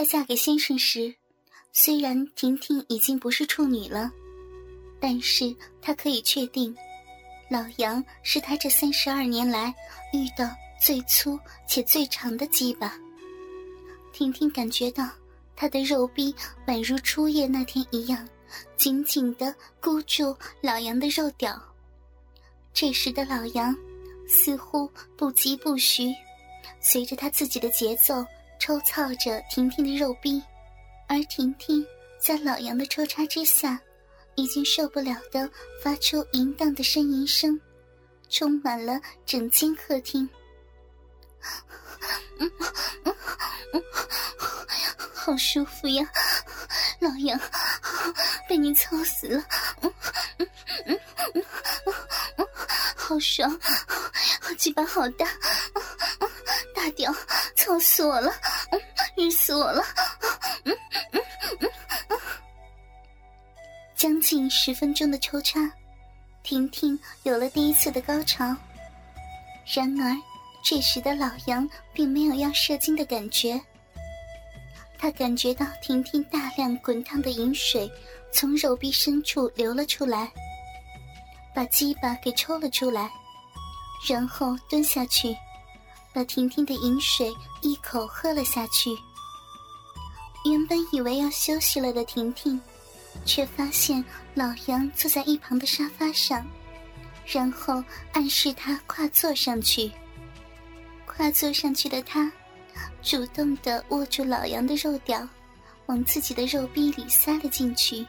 [0.00, 1.14] 在嫁给先生时，
[1.74, 4.10] 虽然婷婷已经不是处女了，
[4.98, 6.74] 但是她可以确定，
[7.50, 9.74] 老杨是她这三十二年来
[10.14, 10.48] 遇到
[10.80, 12.98] 最粗且最长的鸡巴。
[14.10, 15.06] 婷婷感觉到
[15.54, 16.34] 他的肉壁
[16.66, 18.26] 宛如初夜那天一样，
[18.78, 21.62] 紧紧的箍住老杨的肉屌。
[22.72, 23.76] 这时的老杨
[24.26, 26.10] 似乎不疾不徐，
[26.80, 28.24] 随着他自己的节奏
[28.60, 30.40] 抽操着婷婷的肉壁，
[31.08, 31.84] 而婷婷
[32.20, 33.80] 在老杨的抽插之下，
[34.34, 35.50] 已经受不了的
[35.82, 37.58] 发出淫荡的呻吟声，
[38.28, 40.28] 充满了整间客厅。
[45.14, 46.06] 好舒服呀，
[47.00, 47.40] 老杨，
[48.46, 49.42] 被你操死了，
[52.94, 53.58] 好爽，
[54.58, 55.26] 鸡巴好大，
[56.74, 57.12] 大屌，
[57.56, 58.32] 操死我了，
[59.20, 59.84] 晕死我了，
[63.94, 65.60] 将近十分钟的抽插，
[66.42, 68.56] 婷婷有了第一次的高潮，
[69.74, 70.16] 然而
[70.64, 73.60] 这时的老杨并没有要射精的感觉。
[74.98, 77.90] 他感觉到婷婷大量滚烫的饮水
[78.32, 80.32] 从肉壁深处流了出来，
[81.54, 83.10] 把鸡巴给抽了出来，
[84.08, 85.36] 然后蹲下去，
[86.14, 88.90] 把婷婷的饮水一口喝了下去。
[90.44, 92.60] 原本以为要休息了的婷婷，
[93.24, 96.46] 却发现老杨坐在一旁的沙发上，
[97.26, 99.90] 然后暗示他跨坐上去。
[101.06, 102.30] 跨坐上去的他。
[103.02, 105.26] 主动的握住老杨的肉屌，
[105.86, 108.06] 往自己的肉逼里塞了进去。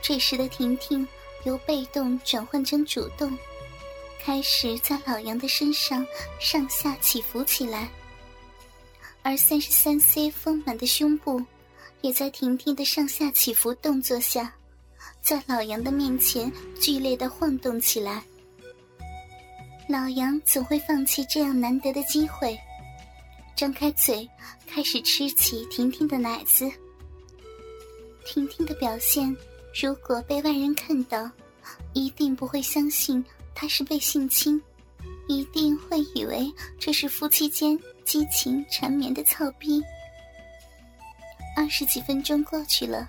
[0.00, 1.06] 这时的婷婷
[1.44, 3.36] 由被动转换成主动，
[4.22, 6.06] 开始在老杨的身上
[6.38, 7.88] 上下起伏起来，
[9.24, 11.42] 而三十三 C 丰满的胸部
[12.02, 14.54] 也在婷婷的上下起伏动作下，
[15.22, 18.22] 在老杨的面前剧烈的晃动起来。
[19.88, 22.54] 老杨怎会放弃这样难得的机会？
[23.56, 24.28] 张开嘴，
[24.66, 26.70] 开始吃起婷婷的奶子。
[28.26, 29.34] 婷婷的表现，
[29.74, 31.30] 如果被外人看到，
[31.94, 33.24] 一定不会相信
[33.54, 34.60] 她是被性侵，
[35.28, 39.82] 一定会以为这是夫妻间激情缠绵的操逼。
[41.56, 43.08] 二十几分钟过去了，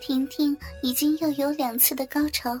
[0.00, 2.58] 婷婷已经又有两次的高潮，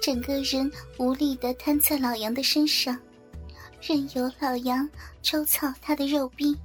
[0.00, 2.98] 整个人无力的瘫在老杨的身上。
[3.80, 4.88] 任由老杨
[5.22, 6.56] 抽操他的肉逼。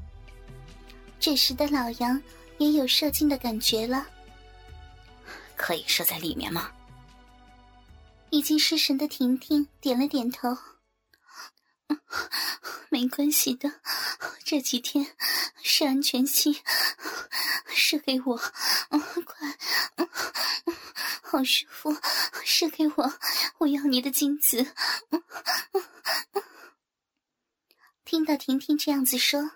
[1.20, 2.22] 这时的老杨
[2.58, 4.06] 也有射精的感觉了，
[5.56, 6.72] 可以射在里面吗？
[8.32, 10.58] 已经失神的婷婷点了点头。
[13.04, 13.82] 没关系的，
[14.46, 15.06] 这几天
[15.62, 16.62] 是安全期，
[17.68, 18.38] 射给我，
[19.26, 19.58] 快，
[21.22, 21.94] 好舒服，
[22.46, 23.14] 射给我，
[23.58, 24.74] 我要你的精子。
[28.06, 29.52] 听到婷婷这样子说，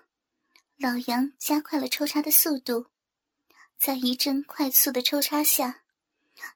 [0.76, 2.88] 老杨加快了抽插的速度，
[3.78, 5.84] 在一阵快速的抽插下，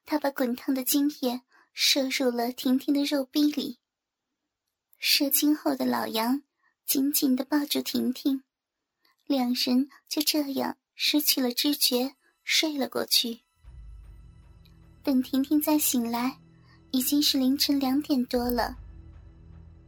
[0.05, 1.41] 他把滚烫的精液
[1.73, 3.79] 射入了婷婷的肉壁里。
[4.99, 6.43] 射精后的老杨
[6.85, 8.43] 紧紧的抱住婷婷，
[9.25, 13.39] 两人就这样失去了知觉，睡了过去。
[15.01, 16.37] 等婷婷再醒来，
[16.91, 18.77] 已经是凌晨两点多了。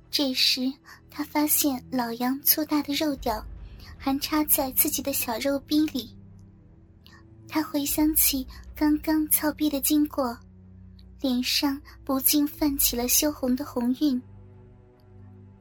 [0.09, 0.71] 这时，
[1.09, 3.45] 她发现老杨粗大的肉屌
[3.97, 6.15] 还插在自己的小肉逼里。
[7.47, 10.37] 她回想起刚刚操逼的经过，
[11.21, 14.21] 脸上不禁泛起了羞红的红晕。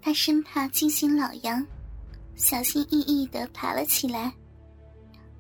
[0.05, 1.67] 他生怕惊醒老杨，
[2.37, 4.31] 小心翼翼地爬了起来。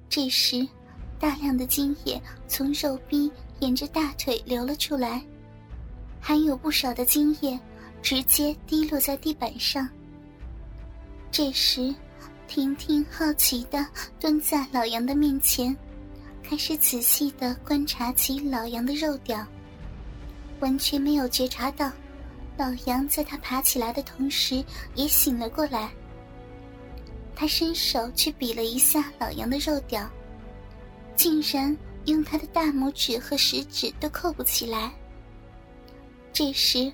[0.08, 0.66] 这时，
[1.20, 3.30] 大量的精液从肉壁
[3.60, 5.22] 沿着大腿流了出来，
[6.18, 7.60] 还有不少的精液。
[8.00, 9.88] 直接滴落在地板上。
[11.30, 11.94] 这时，
[12.46, 13.86] 婷婷好奇的
[14.20, 15.74] 蹲在老杨的面前，
[16.42, 19.42] 开始仔细的观察起老杨的肉屌，
[20.60, 21.90] 完全没有觉察到，
[22.56, 24.64] 老杨在他爬起来的同时
[24.94, 25.92] 也醒了过来。
[27.34, 30.08] 他伸手去比了一下老杨的肉屌，
[31.16, 34.92] 竟然用他的大拇指和食指都扣不起来。
[36.32, 36.92] 这时。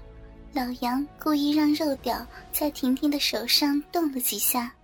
[0.53, 4.75] 老杨故意让肉屌在婷婷的手上动了几下，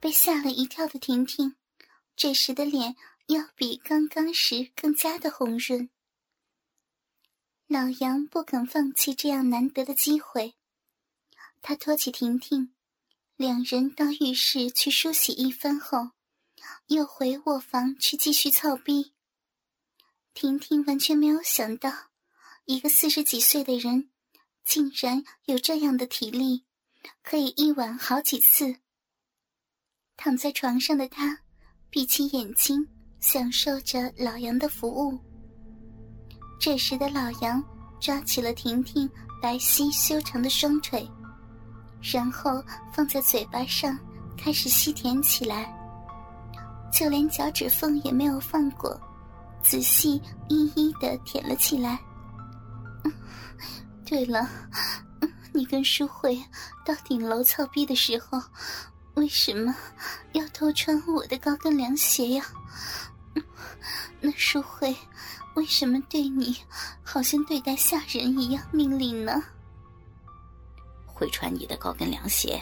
[0.00, 1.54] 被吓了一跳的婷婷，
[2.16, 2.96] 这时的脸
[3.26, 5.90] 要比刚刚时更加的红润。
[7.72, 10.56] 老杨不肯放弃这样难得的机会，
[11.62, 12.74] 他托起婷婷，
[13.34, 16.10] 两人到浴室去梳洗一番后，
[16.88, 19.14] 又回卧房去继续操逼。
[20.34, 21.90] 婷婷完全没有想到，
[22.66, 24.10] 一个四十几岁的人，
[24.66, 26.66] 竟然有这样的体力，
[27.22, 28.76] 可以一晚好几次。
[30.18, 31.40] 躺在床上的她，
[31.88, 32.86] 闭起眼睛，
[33.18, 35.31] 享受着老杨的服务。
[36.62, 37.60] 这时的老杨
[37.98, 39.10] 抓起了婷婷
[39.42, 41.10] 白皙修长的双腿，
[42.00, 42.62] 然后
[42.92, 43.98] 放在嘴巴上，
[44.38, 45.74] 开始吸舔起来，
[46.92, 48.96] 就连脚趾缝也没有放过，
[49.60, 51.98] 仔细一一的舔了起来。
[54.06, 54.48] 对了，
[55.52, 56.40] 你跟淑慧
[56.86, 58.40] 到顶楼操逼的时候。
[59.14, 59.76] 为什么
[60.32, 62.44] 要偷穿我的高跟凉鞋呀？
[64.22, 64.96] 那淑慧
[65.54, 66.56] 为什么对你
[67.02, 69.42] 好像对待下人一样命令呢？
[71.06, 72.60] 会穿你的高跟凉鞋，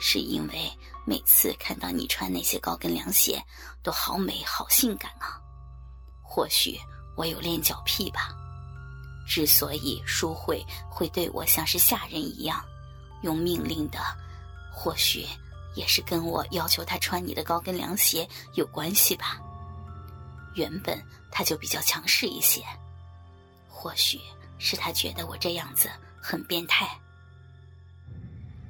[0.00, 0.70] 是因为
[1.04, 3.42] 每次看到你穿那些高跟凉鞋，
[3.82, 5.38] 都好美好性感啊。
[6.22, 6.78] 或许
[7.16, 8.34] 我有恋脚癖吧。
[9.28, 12.64] 之所以淑慧会对我像是下人一样，
[13.22, 13.98] 用命令的，
[14.72, 15.26] 或许。
[15.74, 19.40] 也是跟我要求她穿你的高跟凉鞋有关系吧？
[20.54, 21.02] 原本
[21.32, 22.62] 他就比较强势一些，
[23.66, 24.20] 或许
[24.58, 25.88] 是他觉得我这样子
[26.20, 26.86] 很变态。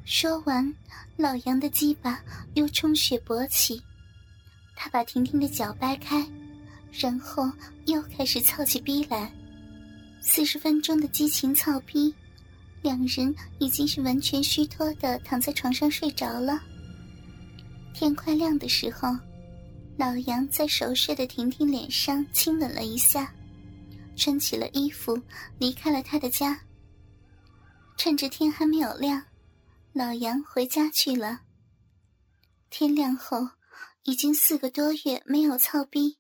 [0.05, 0.75] 说完，
[1.17, 2.23] 老杨的鸡巴
[2.55, 3.83] 又充血勃起，
[4.75, 6.27] 他把婷婷的脚掰开，
[6.93, 7.51] 然后
[7.87, 9.31] 又开始操起逼来。
[10.21, 12.15] 四十分钟的激情操逼，
[12.81, 16.61] 两人已经是完全虚脱的躺在床上睡着了。
[17.93, 19.09] 天快亮的时候，
[19.99, 23.33] 老杨在熟睡的婷婷脸上亲吻了一下，
[24.17, 25.21] 穿起了衣服，
[25.59, 26.59] 离开了他的家。
[27.97, 29.23] 趁着天还没有亮，
[29.93, 31.43] 老杨回家去了。
[32.71, 33.51] 天亮后，
[34.05, 36.19] 已经四个多月没有操逼，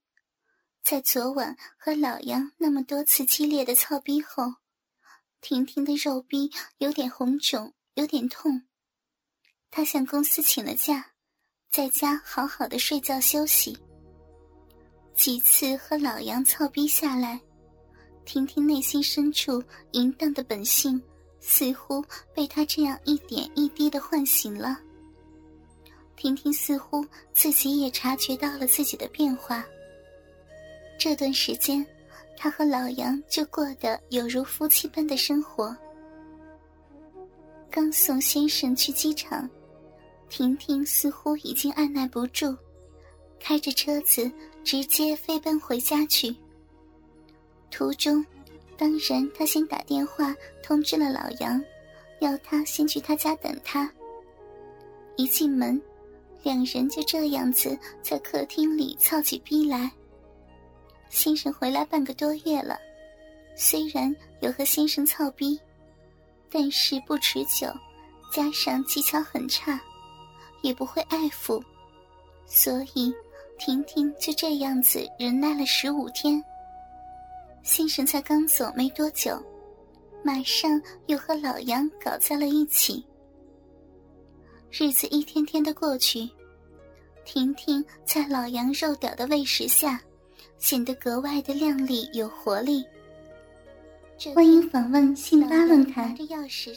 [0.84, 4.56] 在昨晚和老杨那么多次激烈的操逼后，
[5.40, 8.62] 婷婷的肉逼有点红肿，有点痛。
[9.70, 11.11] 她向公司请了假。
[11.72, 13.74] 在家好好的睡觉休息。
[15.14, 17.40] 几次和老杨操逼下来，
[18.26, 21.02] 婷婷内心深处淫荡的本性
[21.40, 22.04] 似乎
[22.34, 24.78] 被他这样一点一滴的唤醒了。
[26.14, 27.02] 婷婷似乎
[27.32, 29.64] 自己也察觉到了自己的变化。
[30.98, 31.86] 这段时间，
[32.36, 35.74] 她和老杨就过得有如夫妻般的生活。
[37.70, 39.48] 刚送先生去机场。
[40.32, 42.56] 婷婷似乎已经按耐不住，
[43.38, 44.32] 开着车子
[44.64, 46.34] 直接飞奔回家去。
[47.70, 48.24] 途中，
[48.78, 51.62] 当然她先打电话通知了老杨，
[52.20, 53.92] 要他先去他家等他。
[55.16, 55.78] 一进门，
[56.42, 59.92] 两人就这样子在客厅里操起逼来。
[61.10, 62.78] 先生回来半个多月了，
[63.54, 65.60] 虽然有和先生操逼，
[66.50, 67.70] 但是不持久，
[68.32, 69.78] 加上技巧很差。
[70.62, 71.62] 也不会爱抚，
[72.46, 73.12] 所以
[73.58, 76.42] 婷婷就这样子忍耐了十五天。
[77.62, 79.40] 先生才刚走没多久，
[80.24, 83.04] 马上又和老杨搞在了一起。
[84.70, 86.28] 日子一天天的过去，
[87.24, 90.00] 婷婷在老杨肉屌的喂食下，
[90.58, 92.84] 显得格外的靓丽有活力。
[94.34, 96.16] 欢迎访问信巴论坛，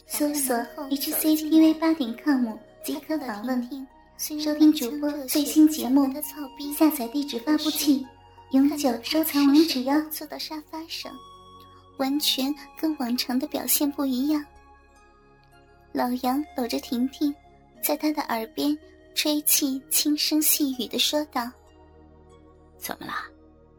[0.08, 0.56] 搜索
[0.90, 2.58] hctv 八点 com。
[2.86, 6.06] 即可访问、收听主播最新节目，
[6.78, 8.06] 下载地址发布器，
[8.52, 10.00] 永久收藏网址哟。
[10.12, 11.12] 坐到沙发上，
[11.98, 14.46] 完全跟往常的表现不一样。
[15.94, 17.34] 老杨搂着婷婷，
[17.82, 18.78] 在她的耳边
[19.16, 21.50] 吹气，轻声细语的说道
[22.78, 23.14] ：“怎么了，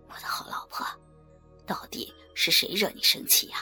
[0.09, 0.85] 我的好老婆？
[1.65, 3.59] 到底是谁惹你生气呀？”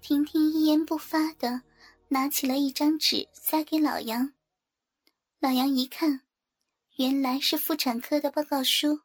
[0.00, 1.60] 婷婷一言不发的。
[2.10, 4.32] 拿起了一张纸，塞给老杨。
[5.40, 6.22] 老杨一看，
[6.96, 9.02] 原来是妇产科的报告书，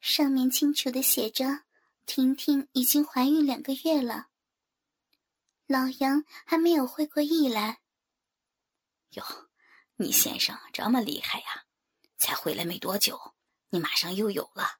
[0.00, 1.64] 上面清楚的写着
[2.06, 4.28] ：“婷婷已经怀孕两个月了。”
[5.66, 7.80] 老杨还没有会过意来。
[9.10, 9.24] 哟，
[9.96, 11.64] 你先生这么厉害呀？
[12.18, 13.34] 才回来没多久，
[13.70, 14.78] 你马上又有了？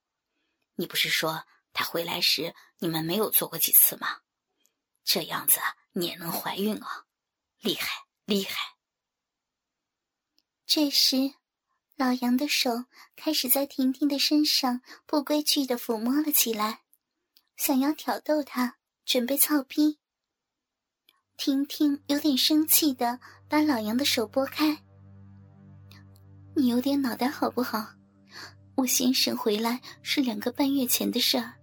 [0.76, 4.21] 你不是说他回来时你们没有做过几次吗？
[5.02, 5.59] 这样子
[5.92, 7.05] 你也能怀孕啊？
[7.66, 7.88] 厉害，
[8.26, 8.76] 厉害！
[10.66, 11.35] 这时，
[11.96, 12.85] 老杨的手
[13.16, 16.82] 开始在婷婷的身上不规矩的抚摸了起来，
[17.56, 19.99] 想要挑逗她，准备操逼。
[21.37, 23.18] 婷婷有点生气的
[23.49, 24.85] 把老杨的手拨开。
[26.54, 27.85] 你有点脑袋好不好？
[28.76, 31.54] 我先生回来是两个半月前的事儿，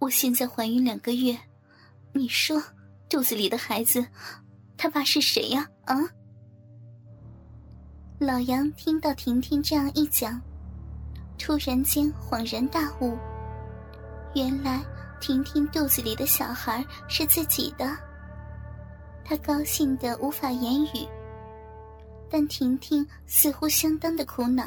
[0.00, 1.38] 我现在怀孕两个月，
[2.12, 2.60] 你说
[3.08, 4.04] 肚子里的孩子，
[4.82, 5.64] 他爸是谁呀？
[5.84, 5.94] 啊？
[8.18, 10.42] 老杨听到婷婷这样一讲，
[11.38, 13.16] 突然间恍然大悟，
[14.34, 14.82] 原来
[15.20, 17.96] 婷婷肚子里的小孩是自己的，
[19.24, 21.06] 他高兴的无法言语。
[22.28, 24.64] 但婷婷似乎相当的苦恼，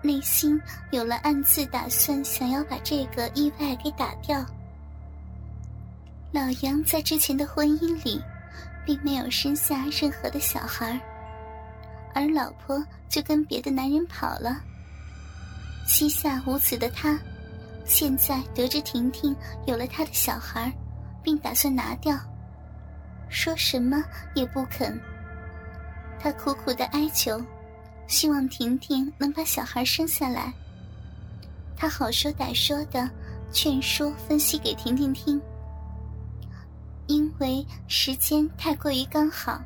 [0.00, 0.56] 内心
[0.92, 4.46] 有了暗自打算，想要把这个意外给打掉。
[6.30, 8.22] 老杨在之前的婚姻里，
[8.84, 11.00] 并没有生下任何的小孩，
[12.14, 14.60] 而老婆就跟别的男人跑了。
[15.86, 17.18] 膝下无子的他，
[17.84, 19.34] 现在得知婷婷
[19.66, 20.72] 有了他的小孩，
[21.22, 22.18] 并打算拿掉，
[23.28, 24.02] 说什么
[24.34, 24.98] 也不肯。
[26.20, 27.42] 他苦苦的哀求，
[28.06, 30.52] 希望婷婷能把小孩生下来。
[31.76, 33.10] 他好说歹说的
[33.50, 35.40] 劝说分析给婷婷听。
[37.12, 39.62] 因为时间太过于刚好，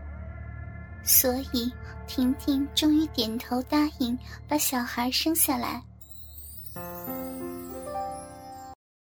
[1.04, 1.72] 所以
[2.08, 5.80] 婷婷终于点头答应把小孩生下来。